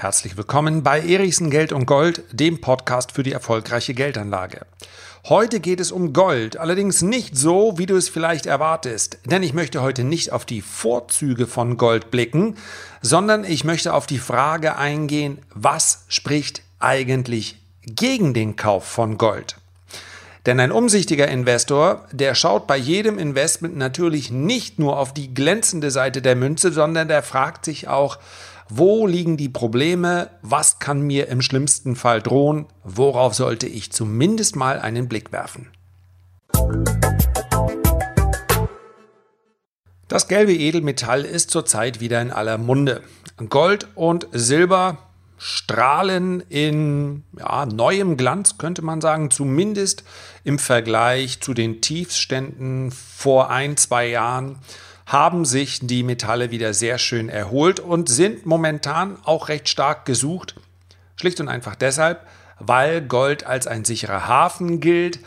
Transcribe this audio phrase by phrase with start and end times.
[0.00, 4.64] Herzlich willkommen bei Erichsen Geld und Gold, dem Podcast für die erfolgreiche Geldanlage.
[5.28, 9.52] Heute geht es um Gold, allerdings nicht so, wie du es vielleicht erwartest, denn ich
[9.52, 12.56] möchte heute nicht auf die Vorzüge von Gold blicken,
[13.02, 19.59] sondern ich möchte auf die Frage eingehen, was spricht eigentlich gegen den Kauf von Gold?
[20.46, 25.90] Denn ein umsichtiger Investor, der schaut bei jedem Investment natürlich nicht nur auf die glänzende
[25.90, 28.18] Seite der Münze, sondern der fragt sich auch,
[28.68, 30.30] wo liegen die Probleme?
[30.42, 32.66] Was kann mir im schlimmsten Fall drohen?
[32.84, 35.70] Worauf sollte ich zumindest mal einen Blick werfen?
[40.06, 43.02] Das gelbe Edelmetall ist zurzeit wieder in aller Munde.
[43.48, 44.98] Gold und Silber
[45.42, 50.04] strahlen in ja, neuem Glanz, könnte man sagen, zumindest
[50.44, 54.58] im Vergleich zu den Tiefständen vor ein, zwei Jahren
[55.06, 60.56] haben sich die Metalle wieder sehr schön erholt und sind momentan auch recht stark gesucht.
[61.16, 62.26] Schlicht und einfach deshalb,
[62.58, 65.20] weil Gold als ein sicherer Hafen gilt,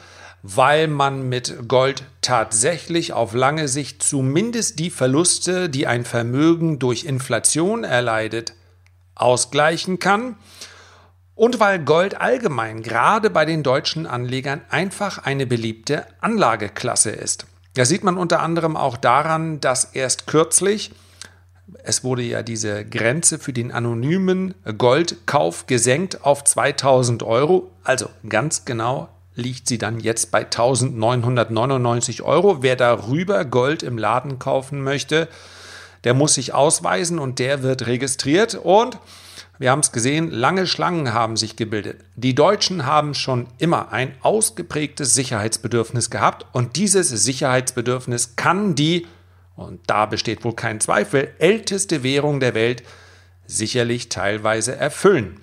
[0.44, 7.06] weil man mit Gold tatsächlich auf lange Sicht zumindest die Verluste, die ein Vermögen durch
[7.06, 8.54] Inflation erleidet,
[9.16, 10.36] ausgleichen kann
[11.36, 17.46] und weil Gold allgemein gerade bei den deutschen Anlegern einfach eine beliebte Anlageklasse ist.
[17.74, 20.92] Das sieht man unter anderem auch daran, dass erst kürzlich,
[21.84, 28.66] es wurde ja diese Grenze für den anonymen Goldkauf gesenkt auf 2000 Euro, also ganz
[28.66, 32.62] genau liegt sie dann jetzt bei 1999 Euro.
[32.62, 35.28] Wer darüber Gold im Laden kaufen möchte,
[36.04, 38.98] der muss sich ausweisen und der wird registriert und
[39.60, 42.02] wir haben es gesehen, lange Schlangen haben sich gebildet.
[42.16, 49.08] Die Deutschen haben schon immer ein ausgeprägtes Sicherheitsbedürfnis gehabt und dieses Sicherheitsbedürfnis kann die,
[49.56, 52.84] und da besteht wohl kein Zweifel, älteste Währung der Welt
[53.46, 55.40] sicherlich teilweise erfüllen.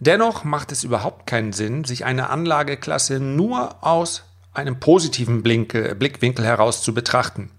[0.00, 6.82] Dennoch macht es überhaupt keinen Sinn, sich eine Anlageklasse nur aus einem positiven Blickwinkel heraus
[6.82, 7.50] zu betrachten.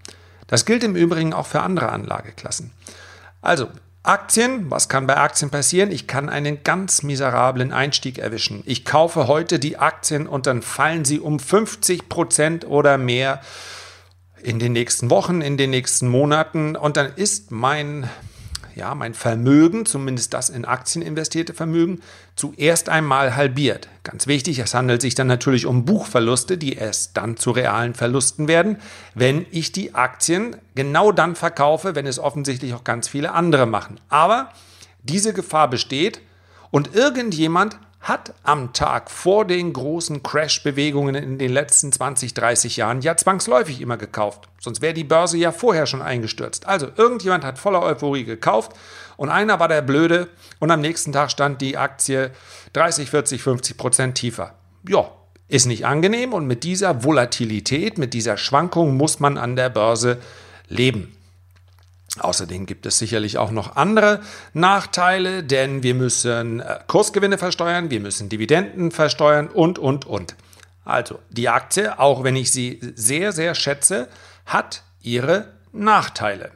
[0.46, 2.70] Das gilt im Übrigen auch für andere Anlageklassen.
[3.42, 3.68] Also,
[4.02, 5.90] Aktien, was kann bei Aktien passieren?
[5.90, 8.62] Ich kann einen ganz miserablen Einstieg erwischen.
[8.64, 13.40] Ich kaufe heute die Aktien und dann fallen sie um 50 Prozent oder mehr
[14.42, 18.08] in den nächsten Wochen, in den nächsten Monaten und dann ist mein
[18.76, 22.02] ja, mein Vermögen, zumindest das in Aktien investierte Vermögen,
[22.36, 23.88] zuerst einmal halbiert.
[24.04, 28.48] Ganz wichtig, es handelt sich dann natürlich um Buchverluste, die erst dann zu realen Verlusten
[28.48, 28.76] werden,
[29.14, 33.98] wenn ich die Aktien genau dann verkaufe, wenn es offensichtlich auch ganz viele andere machen.
[34.10, 34.50] Aber
[35.02, 36.20] diese Gefahr besteht
[36.70, 43.00] und irgendjemand hat am Tag vor den großen Crash-Bewegungen in den letzten 20, 30 Jahren
[43.00, 44.48] ja zwangsläufig immer gekauft.
[44.60, 46.68] Sonst wäre die Börse ja vorher schon eingestürzt.
[46.68, 48.72] Also irgendjemand hat voller Euphorie gekauft
[49.16, 50.28] und einer war der Blöde
[50.60, 52.30] und am nächsten Tag stand die Aktie
[52.74, 54.54] 30, 40, 50 Prozent tiefer.
[54.88, 55.10] Ja,
[55.48, 60.18] ist nicht angenehm und mit dieser Volatilität, mit dieser Schwankung muss man an der Börse
[60.68, 61.15] leben.
[62.18, 64.20] Außerdem gibt es sicherlich auch noch andere
[64.54, 70.34] Nachteile, denn wir müssen äh, Kursgewinne versteuern, wir müssen Dividenden versteuern und, und, und.
[70.84, 74.08] Also die Aktie, auch wenn ich sie sehr, sehr schätze,
[74.46, 76.52] hat ihre Nachteile.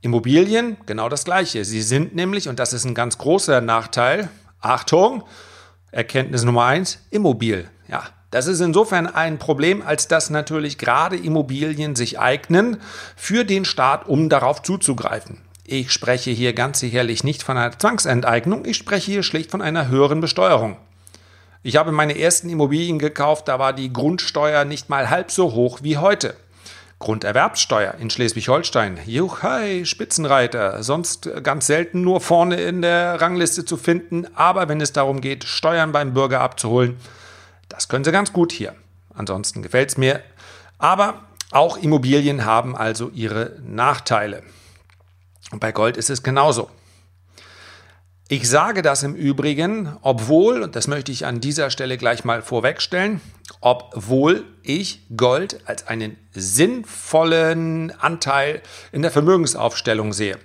[0.00, 1.64] Immobilien, genau das gleiche.
[1.64, 4.28] Sie sind nämlich, und das ist ein ganz großer Nachteil,
[4.60, 5.24] Achtung,
[5.90, 7.68] Erkenntnis Nummer eins, immobil.
[7.88, 8.04] Ja,
[8.34, 12.78] das ist insofern ein Problem, als dass natürlich gerade Immobilien sich eignen
[13.14, 15.38] für den Staat, um darauf zuzugreifen.
[15.64, 19.86] Ich spreche hier ganz sicherlich nicht von einer Zwangsenteignung, ich spreche hier schlicht von einer
[19.86, 20.76] höheren Besteuerung.
[21.62, 25.78] Ich habe meine ersten Immobilien gekauft, da war die Grundsteuer nicht mal halb so hoch
[25.82, 26.34] wie heute.
[26.98, 28.98] Grunderwerbssteuer in Schleswig-Holstein.
[29.06, 30.82] Juchai, Spitzenreiter.
[30.82, 34.26] Sonst ganz selten nur vorne in der Rangliste zu finden.
[34.34, 36.96] Aber wenn es darum geht, Steuern beim Bürger abzuholen,
[37.68, 38.74] das können sie ganz gut hier.
[39.14, 40.22] Ansonsten gefällt es mir.
[40.78, 44.42] Aber auch Immobilien haben also ihre Nachteile.
[45.52, 46.70] Und bei Gold ist es genauso.
[48.26, 52.40] Ich sage das im Übrigen, obwohl, und das möchte ich an dieser Stelle gleich mal
[52.40, 53.20] vorwegstellen,
[53.60, 58.62] obwohl ich Gold als einen sinnvollen Anteil
[58.92, 60.38] in der Vermögensaufstellung sehe.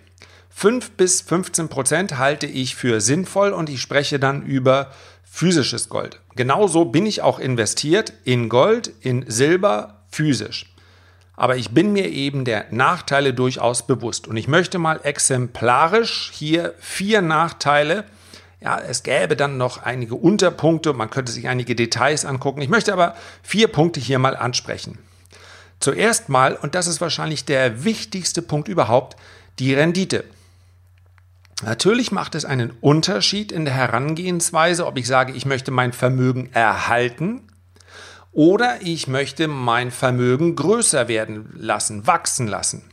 [0.49, 4.91] 5 bis 15 Prozent halte ich für sinnvoll und ich spreche dann über
[5.39, 6.19] physisches Gold.
[6.35, 10.65] Genauso bin ich auch investiert in Gold, in Silber, physisch.
[11.37, 14.27] Aber ich bin mir eben der Nachteile durchaus bewusst.
[14.27, 18.03] Und ich möchte mal exemplarisch hier vier Nachteile.
[18.59, 22.61] Ja, es gäbe dann noch einige Unterpunkte, man könnte sich einige Details angucken.
[22.61, 24.97] Ich möchte aber vier Punkte hier mal ansprechen.
[25.79, 29.15] Zuerst mal, und das ist wahrscheinlich der wichtigste Punkt überhaupt,
[29.59, 30.25] die Rendite.
[31.63, 36.49] Natürlich macht es einen Unterschied in der Herangehensweise, ob ich sage, ich möchte mein Vermögen
[36.53, 37.41] erhalten
[38.31, 42.83] oder ich möchte mein Vermögen größer werden lassen, wachsen lassen.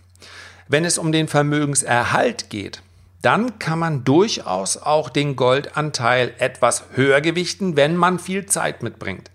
[0.68, 2.82] Wenn es um den Vermögenserhalt geht,
[3.22, 9.30] dann kann man durchaus auch den Goldanteil etwas höher gewichten, wenn man viel Zeit mitbringt.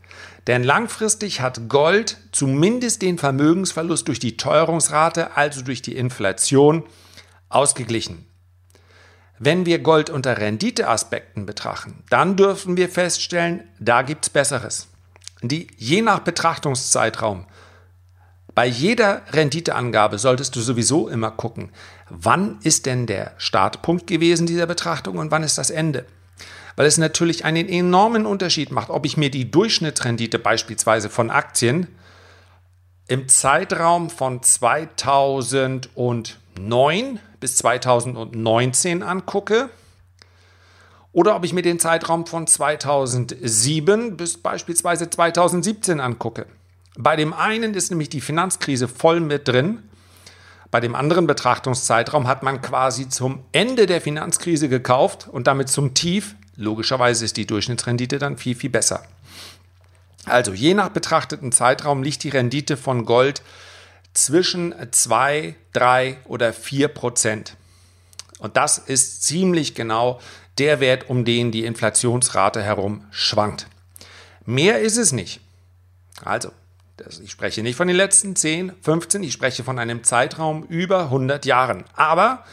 [0.47, 6.83] Denn langfristig hat Gold zumindest den Vermögensverlust durch die Teuerungsrate, also durch die Inflation,
[7.49, 8.25] ausgeglichen.
[9.43, 14.87] Wenn wir Gold unter Renditeaspekten betrachten, dann dürfen wir feststellen, da gibt es Besseres.
[15.41, 17.47] Die je nach Betrachtungszeitraum
[18.53, 21.71] bei jeder Renditeangabe solltest du sowieso immer gucken,
[22.07, 26.05] wann ist denn der Startpunkt gewesen dieser Betrachtung und wann ist das Ende.
[26.75, 31.87] Weil es natürlich einen enormen Unterschied macht, ob ich mir die Durchschnittsrendite beispielsweise von Aktien
[33.07, 34.43] im Zeitraum von
[36.55, 39.69] 2009 bis 2019 angucke
[41.13, 46.45] oder ob ich mir den Zeitraum von 2007 bis beispielsweise 2017 angucke.
[46.97, 49.79] Bei dem einen ist nämlich die Finanzkrise voll mit drin.
[50.71, 55.93] Bei dem anderen Betrachtungszeitraum hat man quasi zum Ende der Finanzkrise gekauft und damit zum
[55.93, 56.35] Tief.
[56.55, 59.03] Logischerweise ist die Durchschnittsrendite dann viel, viel besser.
[60.25, 63.41] Also je nach betrachteten Zeitraum liegt die Rendite von Gold
[64.13, 67.55] zwischen 2, 3 oder 4 Prozent.
[68.39, 70.19] Und das ist ziemlich genau
[70.57, 73.67] der Wert, um den die Inflationsrate herum schwankt.
[74.45, 75.39] Mehr ist es nicht.
[76.23, 76.51] Also,
[77.23, 81.45] ich spreche nicht von den letzten 10, 15, ich spreche von einem Zeitraum über 100
[81.45, 81.83] Jahren.
[81.93, 82.43] Aber,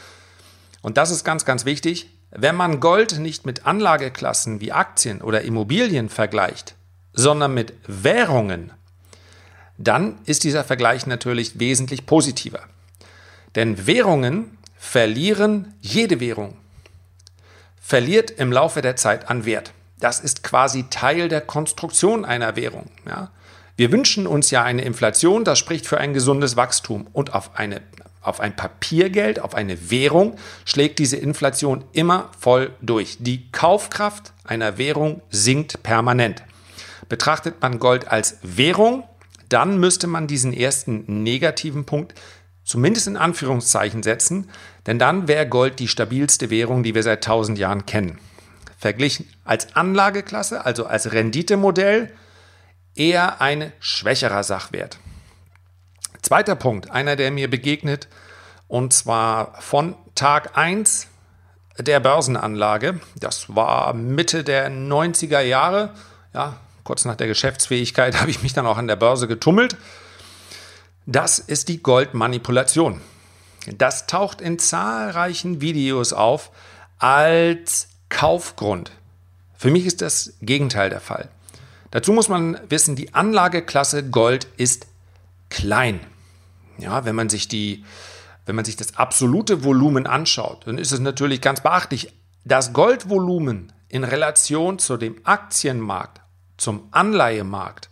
[0.81, 5.41] und das ist ganz, ganz wichtig, wenn man Gold nicht mit Anlageklassen wie Aktien oder
[5.41, 6.75] Immobilien vergleicht,
[7.13, 8.71] sondern mit Währungen,
[9.79, 12.59] dann ist dieser Vergleich natürlich wesentlich positiver.
[13.55, 16.55] Denn Währungen verlieren, jede Währung
[17.81, 19.71] verliert im Laufe der Zeit an Wert.
[19.99, 22.91] Das ist quasi Teil der Konstruktion einer Währung.
[23.07, 23.31] Ja?
[23.77, 27.07] Wir wünschen uns ja eine Inflation, das spricht für ein gesundes Wachstum.
[27.13, 27.81] Und auf, eine,
[28.21, 33.17] auf ein Papiergeld, auf eine Währung schlägt diese Inflation immer voll durch.
[33.19, 36.43] Die Kaufkraft einer Währung sinkt permanent.
[37.07, 39.03] Betrachtet man Gold als Währung,
[39.49, 42.13] dann müsste man diesen ersten negativen Punkt
[42.63, 44.49] zumindest in Anführungszeichen setzen,
[44.85, 48.19] denn dann wäre Gold die stabilste Währung, die wir seit 1000 Jahren kennen.
[48.77, 52.13] Verglichen als Anlageklasse, also als Renditemodell,
[52.95, 54.99] eher ein schwächerer Sachwert.
[56.21, 58.07] Zweiter Punkt, einer, der mir begegnet,
[58.67, 61.07] und zwar von Tag 1
[61.79, 62.99] der Börsenanlage.
[63.19, 65.93] Das war Mitte der 90er Jahre.
[66.33, 69.77] Ja, kurz nach der Geschäftsfähigkeit habe ich mich dann auch an der Börse getummelt.
[71.05, 73.01] Das ist die Goldmanipulation.
[73.77, 76.51] Das taucht in zahlreichen Videos auf
[76.97, 78.91] als Kaufgrund.
[79.57, 81.29] Für mich ist das Gegenteil der Fall.
[81.91, 84.87] Dazu muss man wissen, die Anlageklasse Gold ist
[85.49, 85.99] klein.
[86.77, 87.83] Ja, wenn man sich die,
[88.45, 92.13] wenn man sich das absolute Volumen anschaut, dann ist es natürlich ganz beachtlich.
[92.45, 96.18] Das Goldvolumen in Relation zu dem Aktienmarkt,
[96.59, 97.89] zum Anleihemarkt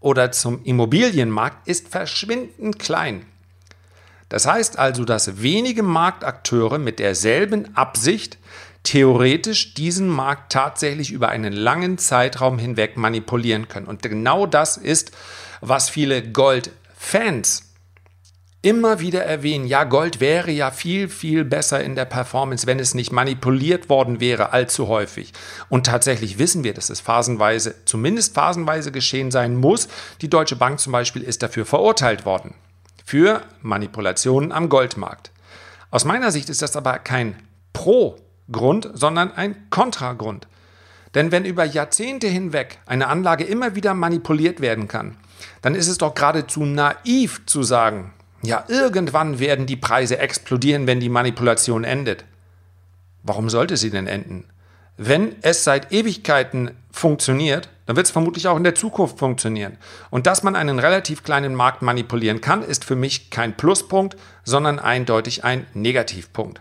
[0.00, 3.26] oder zum Immobilienmarkt ist verschwindend klein.
[4.28, 8.38] Das heißt also, dass wenige Marktakteure mit derselben Absicht
[8.82, 13.86] theoretisch diesen Markt tatsächlich über einen langen Zeitraum hinweg manipulieren können.
[13.86, 15.12] Und genau das ist,
[15.60, 17.67] was viele Gold-Fans
[18.68, 22.92] immer wieder erwähnen, ja, Gold wäre ja viel, viel besser in der Performance, wenn es
[22.92, 25.32] nicht manipuliert worden wäre, allzu häufig.
[25.70, 29.88] Und tatsächlich wissen wir, dass es phasenweise, zumindest phasenweise geschehen sein muss.
[30.20, 32.52] Die Deutsche Bank zum Beispiel ist dafür verurteilt worden.
[33.06, 35.30] Für Manipulationen am Goldmarkt.
[35.90, 37.36] Aus meiner Sicht ist das aber kein
[37.72, 40.46] Pro-Grund, sondern ein Kontragrund.
[41.14, 45.16] Denn wenn über Jahrzehnte hinweg eine Anlage immer wieder manipuliert werden kann,
[45.62, 51.00] dann ist es doch geradezu naiv zu sagen, ja, irgendwann werden die Preise explodieren, wenn
[51.00, 52.24] die Manipulation endet.
[53.22, 54.44] Warum sollte sie denn enden?
[54.96, 59.78] Wenn es seit Ewigkeiten funktioniert, dann wird es vermutlich auch in der Zukunft funktionieren.
[60.10, 64.78] Und dass man einen relativ kleinen Markt manipulieren kann, ist für mich kein Pluspunkt, sondern
[64.78, 66.60] eindeutig ein Negativpunkt.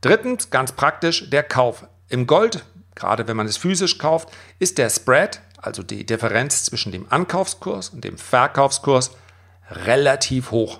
[0.00, 1.86] Drittens, ganz praktisch, der Kauf.
[2.08, 6.90] Im Gold, gerade wenn man es physisch kauft, ist der Spread, also die Differenz zwischen
[6.90, 9.12] dem Ankaufskurs und dem Verkaufskurs,
[9.70, 10.78] relativ hoch.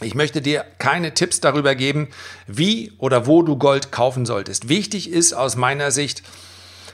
[0.00, 2.08] Ich möchte dir keine Tipps darüber geben,
[2.46, 4.68] wie oder wo du Gold kaufen solltest.
[4.68, 6.22] Wichtig ist aus meiner Sicht,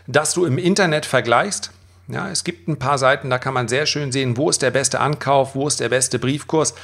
[0.07, 1.73] dass du im Internet vergleichst.
[2.09, 4.71] Ja, es gibt ein paar Seiten, da kann man sehr schön sehen, wo ist der
[4.71, 6.75] beste Ankauf, wo ist der beste Briefkurs.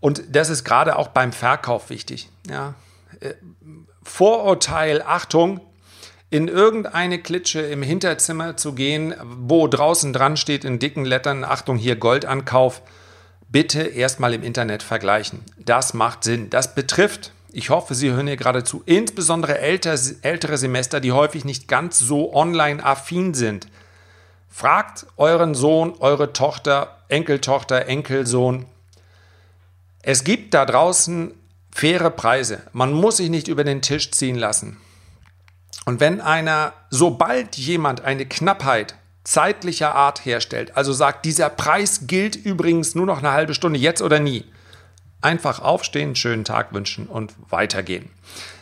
[0.00, 2.28] Und das ist gerade auch beim Verkauf wichtig.
[2.48, 2.74] Ja,
[3.20, 3.34] äh,
[4.02, 5.60] Vorurteil, Achtung,
[6.30, 11.76] in irgendeine Klitsche im Hinterzimmer zu gehen, wo draußen dran steht in dicken Lettern, Achtung,
[11.76, 12.82] hier Goldankauf,
[13.48, 15.44] bitte erstmal im Internet vergleichen.
[15.56, 16.50] Das macht Sinn.
[16.50, 21.44] Das betrifft, ich hoffe, Sie hören hier gerade zu, insbesondere älter, ältere Semester, die häufig
[21.44, 23.66] nicht ganz so online affin sind.
[24.48, 28.66] Fragt euren Sohn, eure Tochter, Enkeltochter, Enkelsohn.
[30.02, 31.34] Es gibt da draußen
[31.70, 32.62] faire Preise.
[32.72, 34.78] Man muss sich nicht über den Tisch ziehen lassen.
[35.84, 38.96] Und wenn einer, sobald jemand eine Knappheit
[39.28, 44.00] zeitlicher Art herstellt, also sagt, dieser Preis gilt übrigens nur noch eine halbe Stunde, jetzt
[44.00, 44.46] oder nie,
[45.20, 48.08] einfach aufstehen, schönen Tag wünschen und weitergehen.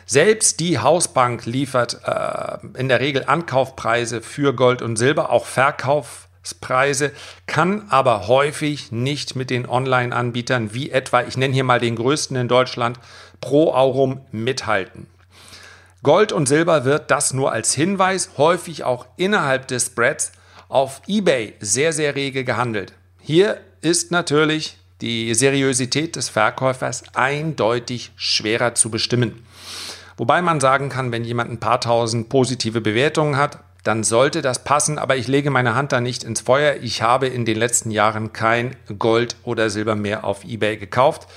[0.05, 7.13] Selbst die Hausbank liefert äh, in der Regel Ankaufpreise für Gold und Silber, auch Verkaufspreise,
[7.45, 12.35] kann aber häufig nicht mit den Online-Anbietern wie etwa, ich nenne hier mal den größten
[12.35, 12.99] in Deutschland,
[13.39, 15.07] Pro Aurum mithalten.
[16.03, 20.33] Gold und Silber wird das nur als Hinweis, häufig auch innerhalb des Spreads,
[20.69, 22.93] auf eBay sehr, sehr rege gehandelt.
[23.21, 29.45] Hier ist natürlich die Seriosität des Verkäufers eindeutig schwerer zu bestimmen.
[30.17, 34.63] Wobei man sagen kann, wenn jemand ein paar tausend positive Bewertungen hat, dann sollte das
[34.63, 36.75] passen, aber ich lege meine Hand da nicht ins Feuer.
[36.81, 41.27] Ich habe in den letzten Jahren kein Gold oder Silber mehr auf eBay gekauft.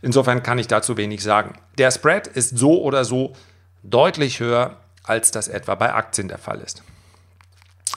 [0.00, 1.58] Insofern kann ich dazu wenig sagen.
[1.76, 3.34] Der Spread ist so oder so
[3.82, 6.82] deutlich höher, als das etwa bei Aktien der Fall ist.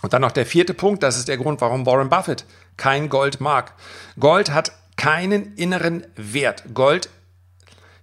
[0.02, 2.46] Und dann noch der vierte Punkt, das ist der Grund, warum Warren Buffett
[2.78, 3.74] kein Gold mag.
[4.20, 6.64] Gold hat keinen inneren Wert.
[6.74, 7.10] Gold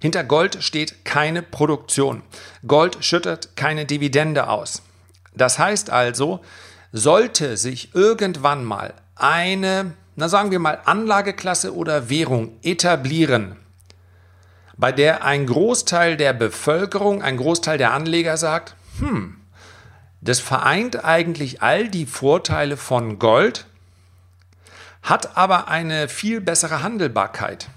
[0.01, 2.23] hinter Gold steht keine Produktion.
[2.67, 4.83] Gold schüttet keine Dividende aus.
[5.35, 6.41] Das heißt also,
[6.93, 13.57] sollte sich irgendwann mal eine, na sagen wir mal, Anlageklasse oder Währung etablieren,
[14.77, 19.38] bei der ein Großteil der Bevölkerung, ein Großteil der Anleger sagt, hm,
[20.21, 23.67] das vereint eigentlich all die Vorteile von Gold,
[25.03, 27.69] hat aber eine viel bessere Handelbarkeit.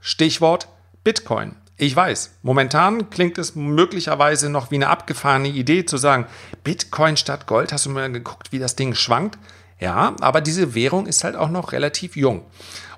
[0.00, 0.68] Stichwort
[1.04, 1.56] Bitcoin.
[1.76, 6.26] Ich weiß, momentan klingt es möglicherweise noch wie eine abgefahrene Idee zu sagen,
[6.62, 9.38] Bitcoin statt Gold, hast du mal geguckt, wie das Ding schwankt?
[9.78, 12.44] Ja, aber diese Währung ist halt auch noch relativ jung.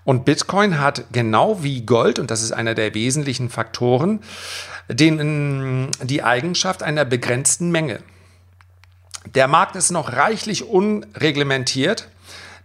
[0.04, 4.20] Und Bitcoin hat genau wie Gold, und das ist einer der wesentlichen Faktoren,
[4.88, 8.00] den, die Eigenschaft einer begrenzten Menge.
[9.26, 12.08] Der Markt ist noch reichlich unreglementiert.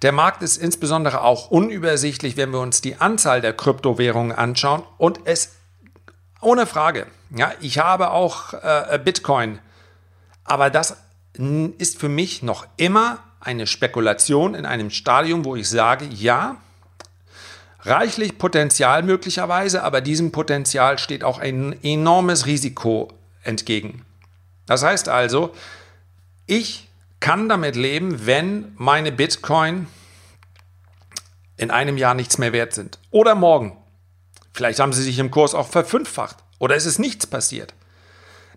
[0.01, 4.83] Der Markt ist insbesondere auch unübersichtlich, wenn wir uns die Anzahl der Kryptowährungen anschauen.
[4.97, 5.55] Und es,
[6.41, 9.59] ohne Frage, ja, ich habe auch äh, Bitcoin.
[10.43, 10.97] Aber das
[11.77, 16.57] ist für mich noch immer eine Spekulation in einem Stadium, wo ich sage, ja,
[17.81, 23.11] reichlich Potenzial möglicherweise, aber diesem Potenzial steht auch ein enormes Risiko
[23.43, 24.05] entgegen.
[24.65, 25.53] Das heißt also,
[26.47, 26.89] ich
[27.19, 29.87] kann damit leben, wenn meine Bitcoin
[31.57, 32.99] in einem Jahr nichts mehr wert sind.
[33.11, 33.75] Oder morgen.
[34.53, 36.37] Vielleicht haben sie sich im Kurs auch verfünffacht.
[36.59, 37.73] Oder es ist nichts passiert.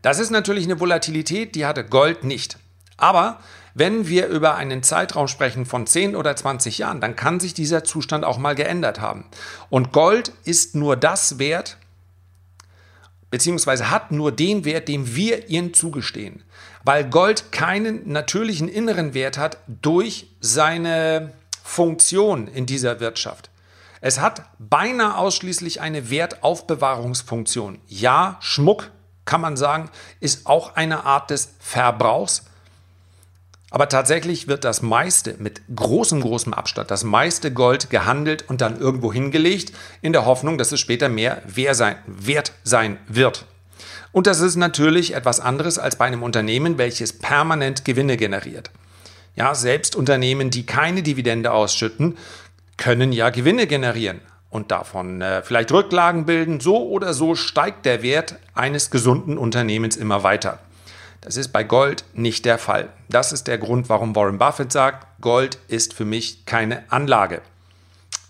[0.02, 2.58] Das ist natürlich eine Volatilität, die hatte Gold nicht.
[2.96, 3.40] Aber
[3.74, 7.84] wenn wir über einen Zeitraum sprechen von 10 oder 20 Jahren, dann kann sich dieser
[7.84, 9.24] Zustand auch mal geändert haben.
[9.68, 11.76] Und Gold ist nur das wert,
[13.30, 16.42] beziehungsweise hat nur den Wert, dem wir ihn zugestehen.
[16.84, 21.32] Weil Gold keinen natürlichen inneren Wert hat durch seine
[21.62, 23.50] Funktion in dieser Wirtschaft.
[24.00, 27.78] Es hat beinahe ausschließlich eine Wertaufbewahrungsfunktion.
[27.86, 28.90] Ja, Schmuck,
[29.26, 32.46] kann man sagen, ist auch eine Art des Verbrauchs,
[33.70, 38.78] aber tatsächlich wird das meiste mit großem, großem Abstand, das meiste Gold gehandelt und dann
[38.78, 39.72] irgendwo hingelegt,
[40.02, 43.46] in der Hoffnung, dass es später mehr wert sein, wird.
[44.12, 48.70] Und das ist natürlich etwas anderes als bei einem Unternehmen, welches permanent Gewinne generiert.
[49.36, 52.18] Ja, selbst Unternehmen, die keine Dividende ausschütten,
[52.76, 56.58] können ja Gewinne generieren und davon äh, vielleicht Rücklagen bilden.
[56.58, 60.58] So oder so steigt der Wert eines gesunden Unternehmens immer weiter.
[61.20, 62.88] Das ist bei Gold nicht der Fall.
[63.08, 67.42] Das ist der Grund, warum Warren Buffett sagt, Gold ist für mich keine Anlage.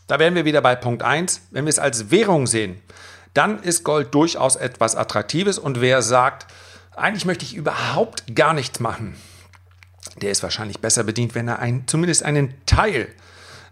[0.08, 1.42] Da wären wir wieder bei Punkt 1.
[1.52, 2.80] Wenn wir es als Währung sehen,
[3.32, 6.46] dann ist Gold durchaus etwas Attraktives und wer sagt,
[6.96, 9.14] eigentlich möchte ich überhaupt gar nichts machen,
[10.20, 13.08] der ist wahrscheinlich besser bedient, wenn er ein, zumindest einen Teil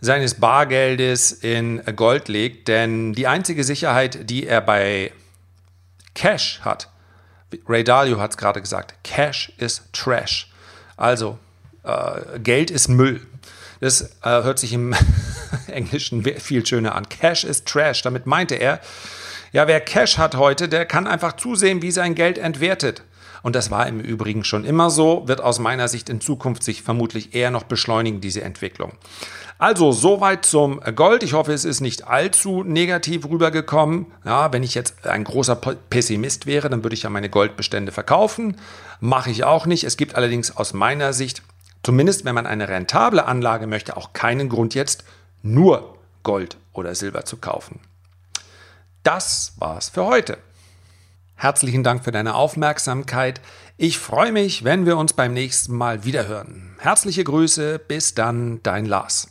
[0.00, 5.12] seines Bargeldes in Gold legt, denn die einzige Sicherheit, die er bei
[6.14, 6.88] Cash hat,
[7.66, 10.50] Ray Dalio hat es gerade gesagt, Cash is Trash.
[10.96, 11.38] Also,
[11.84, 13.26] äh, Geld ist Müll.
[13.80, 14.94] Das äh, hört sich im
[15.68, 17.08] Englischen viel schöner an.
[17.08, 18.02] Cash is Trash.
[18.02, 18.80] Damit meinte er,
[19.52, 23.02] Ja, wer Cash hat heute, der kann einfach zusehen, wie sein Geld entwertet.
[23.42, 26.82] Und das war im Übrigen schon immer so, wird aus meiner Sicht in Zukunft sich
[26.82, 28.92] vermutlich eher noch beschleunigen, diese Entwicklung.
[29.58, 31.24] Also soweit zum Gold.
[31.24, 34.06] Ich hoffe, es ist nicht allzu negativ rübergekommen.
[34.24, 38.56] Ja, wenn ich jetzt ein großer Pessimist wäre, dann würde ich ja meine Goldbestände verkaufen.
[39.00, 39.82] Mache ich auch nicht.
[39.82, 41.42] Es gibt allerdings aus meiner Sicht,
[41.82, 45.02] zumindest wenn man eine rentable Anlage möchte, auch keinen Grund jetzt
[45.42, 47.80] nur Gold oder Silber zu kaufen.
[49.02, 50.38] Das war's für heute.
[51.40, 53.40] Herzlichen Dank für deine Aufmerksamkeit.
[53.76, 56.74] Ich freue mich, wenn wir uns beim nächsten Mal wiederhören.
[56.80, 59.28] Herzliche Grüße, bis dann, dein Lars.